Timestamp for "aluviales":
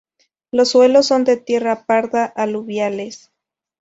2.25-3.31